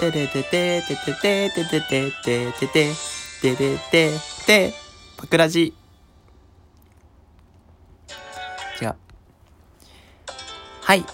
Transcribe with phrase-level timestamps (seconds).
[0.00, 2.94] てれててててててててててて
[3.42, 4.74] てててて
[5.18, 5.74] パクラジ
[8.80, 8.94] 違う。
[10.80, 11.04] はい。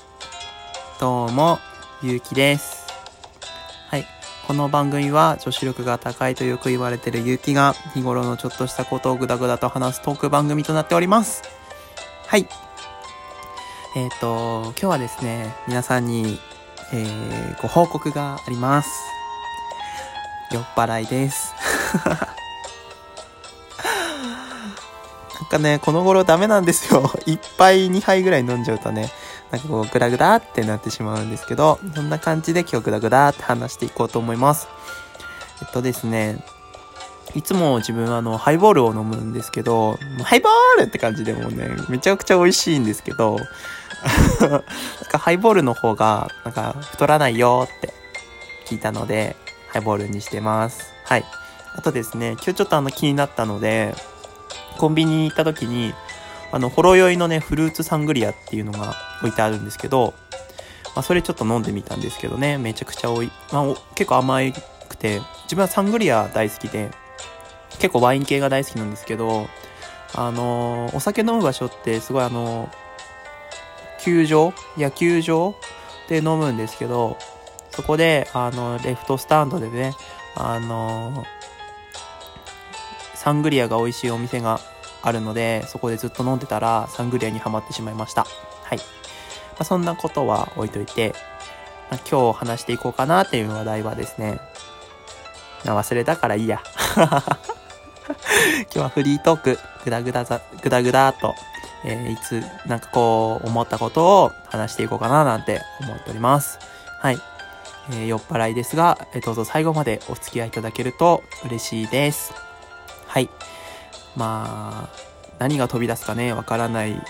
[1.01, 1.59] どうも、
[2.01, 2.87] ゆうきです。
[3.89, 4.07] はい。
[4.47, 11.43] この番組は女子力が高いとよく言われてるゆうきが日頃のちょっとしたことをぐだぐだと話すトーク番組となっております。
[12.29, 12.47] はい。
[13.97, 16.39] えっ、と、今日はですね、皆さんに、
[16.93, 18.89] えー、ご報告があります。
[20.53, 21.53] 酔っ払いです。
[25.35, 27.03] なんかね、この頃ダメなんですよ。
[27.27, 29.11] 1杯2杯ぐらい飲んじゃうとね、
[29.51, 34.69] なんかこうグダグダってなってしまうんですけど、そんな感じで今日グダグダって話していこうと思います。
[35.63, 36.45] えっとですね、
[37.35, 43.39] いつも自分はあの、ハイボールを飲むんですけど、ハイボールって感じでもね、めちゃくちゃ美味しいんですけど、
[44.41, 44.63] なん
[45.11, 47.93] かハイボールの方が、なんか太らないよって
[48.67, 49.37] 聞いたので、
[49.69, 50.93] ハイボールにしてます。
[51.05, 51.25] はい。
[51.77, 53.95] あとですね、今日ちょっとあの気になったので、
[54.79, 55.95] コンビニに行った時に、
[56.53, 60.15] あの、ほろ酔いのね、フルーツサングリアっていうのが置いてあるんですけど、
[60.95, 64.39] まあ、それちょっと飲んでみたんですけどね、めちゃくちゃおい、まあ、結構甘
[64.89, 66.91] くて、自分はサングリア大好きで、
[67.79, 69.49] 結構ワイン系が大好きなんですけど、
[70.15, 72.71] あのお酒飲む場所ってすごいあの
[74.01, 75.57] 球場野球場
[76.09, 77.17] で飲むんですけど、
[77.71, 79.93] そこで、あの、レフトスタンドでね、
[80.35, 81.25] あの
[83.15, 84.61] サングリアが美味しいお店が
[85.03, 88.25] あるので、そこでずっと飲んでたら、サングリアにはまってしまいました。
[88.63, 88.79] はい。
[88.79, 88.85] ま
[89.59, 91.15] あ、そんなことは置いといて、
[91.91, 94.41] まあ今日話していこうかなっていう話題はですね、
[95.65, 96.63] 忘れたからいいや。
[98.65, 101.35] 今日はフリートーク、ぐだぐだざ、ぐだぐだと、
[101.85, 106.59] えーいつ、なんかこう、思ったことを話していこうかななんて思っております。
[107.01, 107.19] はい。
[107.91, 112.35] えー酔っ払いですが、えーどうぞ最後までお付き合いいただけると嬉しいです。
[113.07, 113.31] はい。
[114.17, 115.07] まあ、
[115.39, 117.01] 何が飛び出すかね、わからない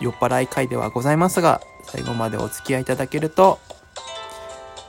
[0.00, 3.58] 酔っ払い会ではございますが、最後までお付き合いいただけると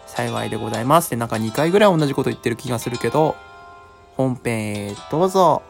[0.06, 1.11] 幸いでございます。
[1.11, 3.35] で、なんか2回ぐらい同じこと言ってる気がするけど、
[4.17, 5.61] 本編へどうぞ。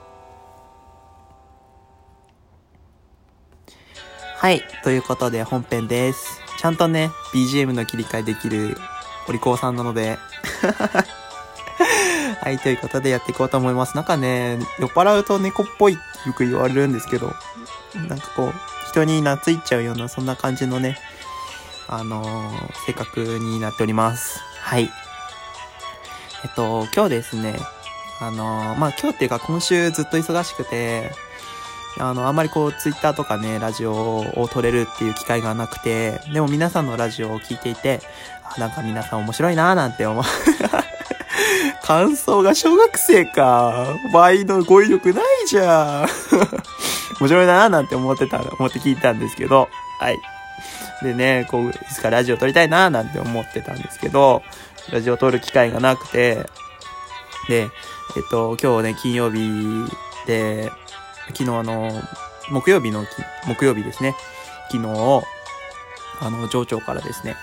[4.38, 4.64] はい。
[4.86, 6.40] ということで本編です。
[6.58, 8.78] ちゃんとね、BGM の切り替えできる
[9.28, 10.18] お利口さんなので。
[12.42, 12.58] はい。
[12.60, 13.98] ということでやっていこうと思います。
[13.98, 17.36] なんかね、酔っ払うと猫っぽいってよく言われるんですけど、
[18.08, 18.54] なんかこう、
[18.88, 20.98] 人に懐いちゃうような、そんな感じのね、
[21.90, 24.40] あのー性格になっております。
[24.62, 24.90] はい。
[26.46, 27.60] えっと、今日ですね、
[28.20, 31.12] あのまあ、今日っていうか今週ずっと忙しくて、
[32.00, 33.94] あの、あんまりこう、ツイッターとかね、ラジオ
[34.36, 38.02] を撮れるっていう機会がなくて、でも皆さんのラジオを聞いていて、
[38.44, 40.24] あなんか皆さん面白いなーなんて思う。
[41.84, 43.88] 感想が小学生か。
[44.14, 46.08] 倍の語彙力ないじゃん。
[47.22, 50.20] 面白いなーなんて思ってた、思って聞いたんですけど、はい。
[51.02, 54.44] でね、こう、いつかラジオ撮りたいなーなんて思ってたんですけど、
[54.92, 56.46] ラジオ撮る機会がなくて、
[57.48, 57.70] で、
[58.16, 59.50] えっと、今日ね、金曜日
[60.26, 60.72] で、
[61.28, 61.92] 昨日あの、
[62.50, 63.06] 木曜日の、
[63.46, 64.16] 木曜日ですね、
[64.72, 65.24] 昨日、
[66.22, 67.36] あの、上長からですね、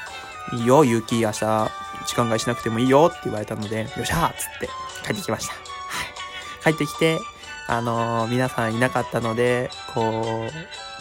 [0.52, 1.70] いいよ、雪明日、
[2.06, 4.68] 時間外しなくてもいいよって言われたので、よっしゃーっつって
[5.06, 5.54] 帰ってきました。
[5.54, 6.74] はい。
[6.74, 7.18] 帰ってきて、
[7.66, 10.48] あの皆さんいなかったので、こ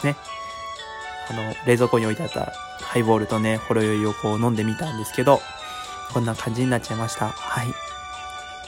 [0.02, 0.16] う、ね、
[1.30, 5.40] あの、冷蔵庫に置いてあったハイボールとね、ほろ酔いをこう飲んでみたんですけど、
[6.12, 7.28] こんな感じになっちゃいました。
[7.28, 7.66] はい。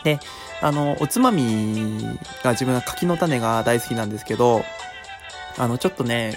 [0.05, 0.21] で、
[0.61, 4.65] あの、おつまみが自分は柿の種が大好きなんですけど、
[5.59, 6.37] あの、ちょっとね、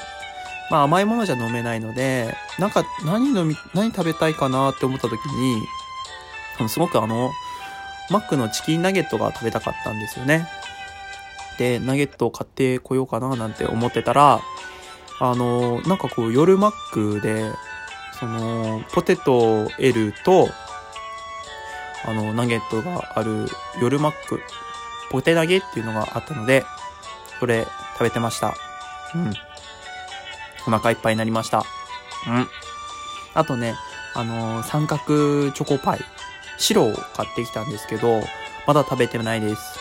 [0.69, 5.61] まあ甘いものじゃ飲めないので、なんか何飲み、何食べたいかなって思った時に、
[6.59, 7.31] あのすごくあの、
[8.09, 10.47] マックのチキンナゲットが食べたかったんですよね。
[11.57, 14.41] で、ナゲットを買ってこようかななんて思ってたら、
[15.19, 17.51] あの、なんかこう夜マックで、
[18.19, 20.49] その、ポテト L と、
[22.05, 23.47] あの、ナゲットがある
[23.81, 24.41] 夜マック、
[25.11, 26.65] ポテナゲっていうのがあったので、
[27.39, 28.55] それ食べてました。
[29.15, 29.33] うん。
[30.67, 31.65] お腹いっぱいになりました。
[32.27, 32.47] うん。
[33.33, 33.75] あとね、
[34.15, 35.99] あのー三角チョコパイ、
[36.57, 38.21] 白を買ってきたんですけど、
[38.67, 39.79] まだ食べてないです。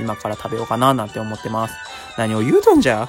[0.00, 1.74] 今から食べようかななんて思ってます。
[2.18, 3.08] 何を言うとんじゃ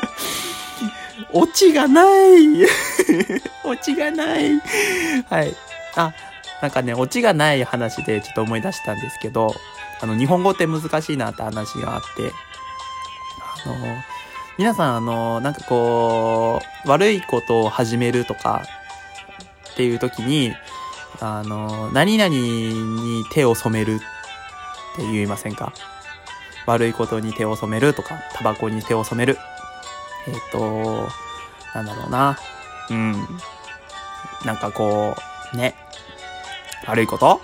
[1.32, 2.64] オチがない
[3.64, 4.60] オチがない
[5.28, 5.54] はい。
[5.96, 6.12] あ、
[6.62, 9.54] なんかね、オチがない話でちょっと思い出したんですけど、
[10.00, 12.32] あの、日本語って難しいなって話があって、
[13.66, 13.76] あの、
[14.58, 18.62] 皆さん、あの、なんかこう、悪いことを始めるとか
[19.72, 20.54] っていう時に、
[21.20, 23.98] あの、何々に手を染めるっ
[24.96, 25.72] て言いませんか？
[26.66, 29.38] 悪いことに手を染めるとか、タバコに手を染める。
[30.28, 31.08] えっ、と、
[31.74, 32.38] なんだろうな。
[32.90, 33.12] うん。
[34.44, 35.16] なんかこ
[35.54, 35.74] う、ね。
[36.90, 37.40] 悪いこと？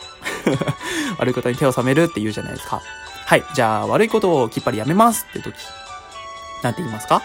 [1.18, 2.82] 悪いことに手を染めるって言うじゃないですか。
[3.26, 3.44] はい。
[3.54, 5.54] じゃあ、悪いことをきっぱりやめますって時、
[6.62, 7.22] なんて言いますか？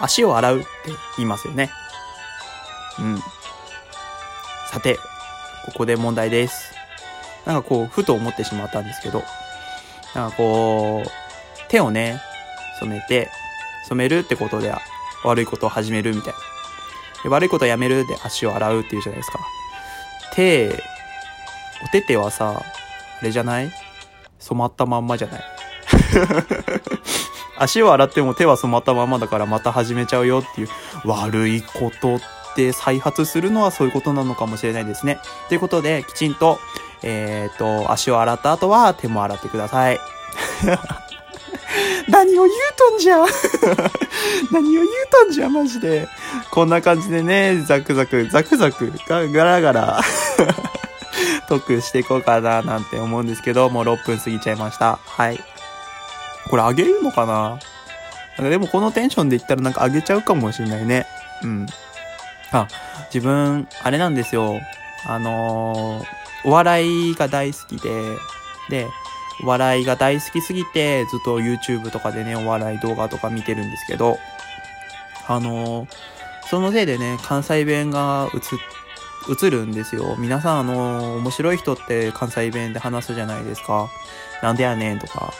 [0.00, 0.68] 足を洗うって
[1.16, 1.70] 言いますよね。
[2.98, 3.22] うん。
[4.70, 4.96] さて、
[5.66, 6.74] ここで問題です。
[7.44, 9.22] なんかこう、ふと思ってしまったんですけど、
[10.14, 11.10] なんかこう、
[11.68, 12.20] 手をね、
[12.80, 13.30] 染めて、
[13.88, 14.74] 染めるってことで
[15.24, 16.34] 悪いことを始めるみたい
[17.24, 17.30] な。
[17.30, 19.38] 悪いことをやめるで足を洗うっていうじゃないですか。
[20.36, 20.68] 手、
[21.84, 23.70] お手手はさ、あれじゃない？
[24.38, 25.42] 染まったまんまじゃない？
[27.58, 30.68] 足を洗っても手は染まったままだからまた始めちゃうよっていう
[31.06, 32.20] 悪いことっ
[32.54, 35.18] て再発するのはそういうことなのかもしれないですね。
[35.48, 36.58] ということで、きちんと、
[37.02, 39.98] えっ、と、足を洗った後は手も洗ってください。
[42.08, 43.24] 何を言うとんじゃ？
[44.52, 46.08] 何を言うとんじゃマジで。
[46.50, 50.00] こんな感じでね、ザクザク、ザクザク、ガラガラ
[51.48, 54.96] トークしていこうかななんて思うんですけど、もう6分過ぎちゃいました。
[54.96, 55.38] はい。
[56.48, 57.58] これあげるのかな？
[58.36, 61.06] なんかでもこのテンションで言ったらなんかあげちゃうかもしれないね。
[61.42, 61.66] うん。
[62.52, 62.68] あ、
[63.12, 64.60] 自分、あれなんですよ。
[65.06, 67.90] あのー、お笑いが大好きで、
[68.68, 68.86] で、
[69.42, 74.18] お笑いが大好きすぎて、ずっと YouTube とかでね、お笑い動画とか見てるんですけど、
[75.28, 75.88] あのー、
[76.48, 78.40] そのせいでね、関西弁が映っ、
[79.28, 80.16] 映るんですよ。
[80.18, 83.88] 皆さん、あの、面白い人って関西弁で話すじゃないですか。
[84.42, 85.32] なんでやねんとか、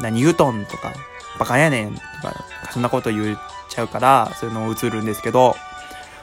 [0.00, 0.92] 何言うとんとか、
[1.38, 3.38] バカやねんとか、そんなこと言っ
[3.68, 5.56] ちゃうから、そういうの映るんですけど、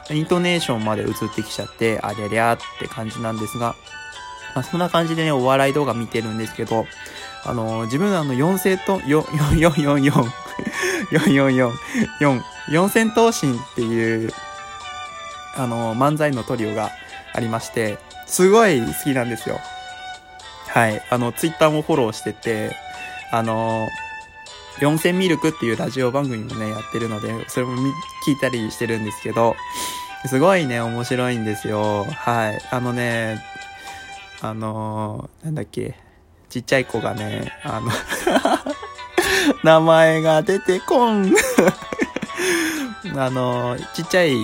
[0.09, 3.75] イントネーションまで映ってきちゃって、ありゃりゃって感じなんですが、
[4.55, 6.85] まあ、そんな感じでね、お笑い動画見てるんですけど、
[7.45, 10.11] あの、自分あの、四千と、四、四、四、四、四、
[11.11, 11.73] 四、四、四、
[12.19, 14.33] 四、四千頭身っていう、
[15.55, 16.91] あの、漫才のトリオが
[17.33, 19.59] ありまして、すごい好きなんですよ。
[20.67, 21.01] はい。
[21.09, 22.75] あの、ツイッターもフォローしてて、
[23.31, 23.87] あの、
[24.79, 27.73] 四千ミルクっていうラジオ番組もね、やってるので、それも
[28.25, 29.55] 聞いたりしてるんですけど、
[30.25, 32.05] すごいね、面白いんですよ。
[32.05, 32.61] はい。
[32.71, 33.43] あのね、
[34.41, 35.95] あの、なんだっけ、
[36.49, 37.91] ちっちゃい子がね、あの
[39.63, 41.33] 名前が出てこん
[43.17, 44.35] あの、ちっちゃい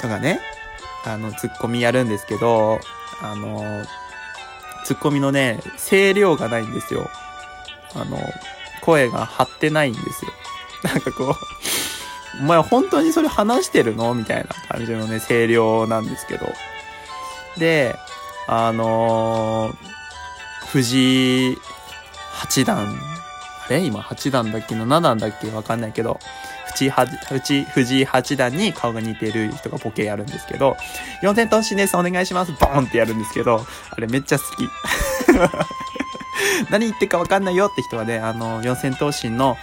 [0.00, 0.40] 人がね、
[1.04, 2.80] あの、ツッコミやるんですけど、
[3.22, 3.84] あの、
[4.84, 5.60] ツッコミのね、
[5.90, 7.08] 声量がないんですよ。
[7.94, 8.18] あの、
[8.80, 10.32] 声が張ってないんですよ。
[10.84, 11.34] なんかこう、
[12.40, 14.14] お前本当にそれ話してるの？
[14.14, 16.46] みたいな感じのね、声量なんですけど。
[17.58, 17.96] で、
[18.46, 21.58] あのー、藤井
[22.32, 22.98] 八段、
[23.66, 23.80] あれ？
[23.80, 25.50] 今八段だっけ七段だっけ？
[25.50, 26.18] わかんないけど、
[26.88, 30.76] 藤井藤井八段に顔が似てる人がボケやるんですけど、
[31.22, 34.68] 四千頭身です、お願いします、ボーンってやるんですけど、あれめっちゃ好き。
[36.70, 39.58] 何言ってるかわかんないよって人はね、あの、四千頭身の、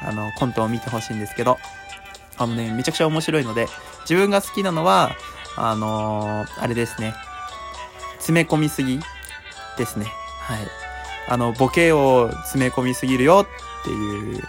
[0.00, 1.58] あの、コントを見てほしいんですけど、
[2.38, 3.68] あのね、めちゃくちゃ面白いので、
[4.02, 5.16] 自分が好きなのは、
[5.56, 7.14] あのー、あれですね。
[8.18, 9.00] 詰め込みすぎ
[9.76, 10.06] ですね。
[10.40, 10.58] はい。
[11.28, 13.46] あの、ボケを詰め込みすぎるよ
[13.80, 14.42] っていう、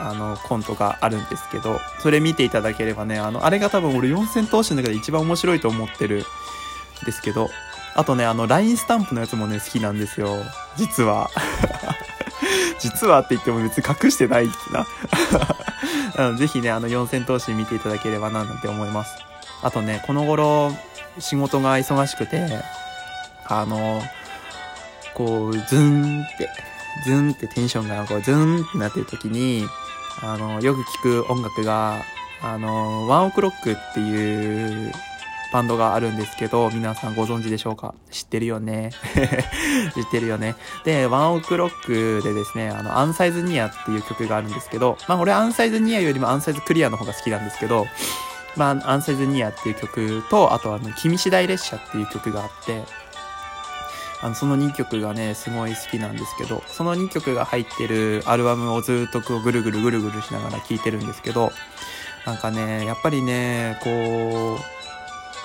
[0.00, 6.24] あの、コントがあるんですけど、それ見ていただければね、あの、あれが多分俺四千頭身の中で一番面白いと思ってる
[7.02, 7.50] んですけど、
[7.94, 10.36] あとね、あの、LINE スタンプのやつもね、好きなんですよ。
[10.76, 11.28] 実は。
[12.78, 14.86] 実はって言っても別に隠してないな。
[16.36, 19.14] ぜひね、あの、四千頭身見ていただければな、なんて思います。
[19.62, 20.72] あとね、この頃、
[21.18, 22.48] 仕事が忙しくて、
[23.46, 24.02] あの、
[25.14, 26.48] こう、ズンって、
[27.04, 29.66] ズンってテンションがこう、ズンってなってる時に、
[30.22, 32.02] あの、よく聞く音楽が、
[32.42, 34.92] あの、ワンオクロックっていう
[35.52, 37.94] バンドがあるんですけど、皆さんご存知でしょうか？
[38.10, 38.90] 知ってるよね？
[39.94, 40.54] 知ってるよね？
[40.84, 47.86] で、ワンオクロックでですね、あの、アンサイズニアっていう曲があるんですけど、まあ俺アンサイズニアよりもアンサイズクリアの方が好きなんですけど、
[48.56, 52.82] まあ、アンセズニアっていう曲と、あとあの、君次第列車っていう曲があって、
[54.22, 61.52] あの、その2曲がね、すごい好きなんですけど、その2曲が入ってるアルバムをずっとこうぐるぐるぐるぐるしながら聴いてるんですけど、
[62.26, 64.58] なんかね、やっぱりね、こ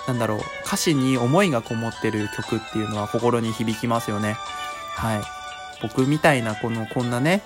[0.05, 4.35] う、なんだろう、歌詞に思いがこもってる曲っていうのは心に響きますよね。
[4.95, 5.21] はい。
[5.81, 7.43] 僕みたいなこの、こんなね、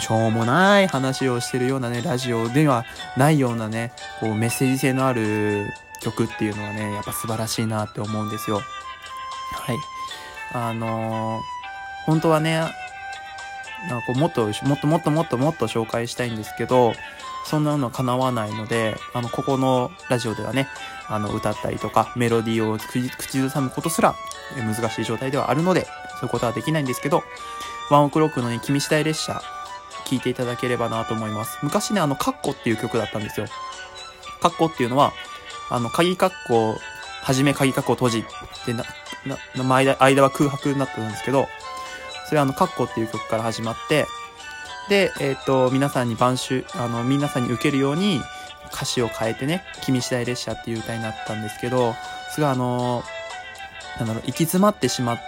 [0.00, 2.84] しょうもない話をしてるようなね、ラジオでは
[3.16, 5.66] ないようなね、こうメッセージ性のある
[6.00, 8.56] 曲っていうのはね、やっぱ素晴らしいなって思うんですよ。
[9.52, 9.76] はい。
[10.54, 12.60] あのー、本当はね、
[13.88, 16.94] なんかこうもっと、もっともっともっともっと紹介したいんですけど、
[17.44, 20.68] そんなのは叶わないので、あの、ここのラジオではね、
[21.08, 22.78] あの、歌ったりとか、メロディーを
[23.18, 24.14] 口ずさむことすら
[24.56, 27.22] 難しい状態ではあるので、そういうことはできないんですけど、
[27.90, 29.42] ワンオクロックのね、君次第列車、
[30.06, 31.58] 聴いていただければなと思います。
[31.62, 33.46] 昔ね、あの、カッコっていう曲だったんですよ。
[34.40, 35.12] カッコっていうのは、
[35.70, 36.78] あの、鍵カッコ、
[37.24, 38.24] はじめ鍵括弧閉じっ
[38.66, 38.84] てな、
[39.56, 41.48] な、間、間は空白になってるんですけど、
[42.26, 44.06] それはあの、括弧っていう曲から始まって、
[44.90, 48.20] で、えっ、ー、と、皆さんに晩秋、あの、皆さんに受けるように
[48.70, 51.94] 歌詞を変えてね、君次第列車っていう歌になったんですけど、
[52.34, 53.02] すごいあの、
[53.98, 55.18] なんだろう、行き詰まってしまっ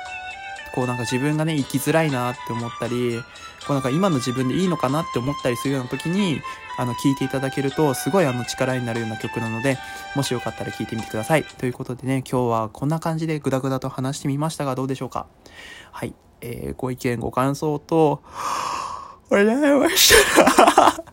[0.76, 3.18] こうなんか自分がね、生きづらいなって思ったり、
[3.66, 6.40] こうなんか今の自分でいいのかなって思ったりするような時に、
[6.78, 9.78] あの、聴いていただけると、すごいあの力になるような曲なので、
[10.14, 11.44] もしよかったら聴いてみてください。
[11.44, 15.26] ということでね、今日はこんな感じでグダグダと話してみましたが、どうでしょうか？
[15.90, 16.14] はい。
[16.42, 18.22] えー、ご意見、ご感想と、
[19.32, 21.05] お願いました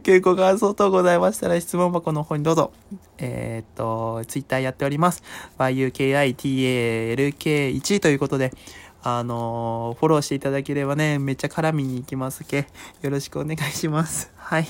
[0.00, 2.72] 結構、感想等ございましたら質問箱の方にどうぞ。
[3.18, 5.22] えー、っと、ツイッターやっております。
[5.58, 8.52] yukitalk1 ということで、
[9.02, 12.66] あのー、フォローしていただければね、めっちゃ絡みに行きますけ。
[13.02, 14.30] よろしくお願いします。
[14.36, 14.66] はい。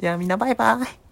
[0.00, 1.03] ではみんなバイバイ。